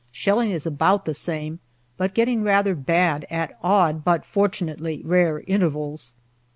Shelling 0.11 0.49
is 0.49 0.65
about 0.65 1.05
the 1.05 1.13
same, 1.13 1.59
but 1.95 2.15
getting 2.15 2.41
rather 2.41 2.73
bad, 2.73 3.27
at 3.29 3.55
odd, 3.61 4.03
but 4.03 4.25
fortunately 4.25 5.03
rare, 5.05 5.43
intervals. 5.45 6.15